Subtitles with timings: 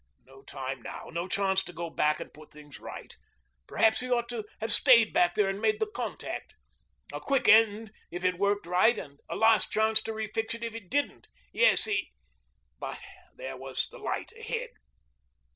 [0.25, 3.15] No time now, no chance to go back and put things right.
[3.67, 6.55] Perhaps he ought to have stayed back there and made the contact.
[7.13, 10.73] A quick end if it worked right, and a last chance to refix it if
[10.73, 12.13] it didn't; yes, he...
[12.79, 12.97] but
[13.37, 14.71] here was the light ahead.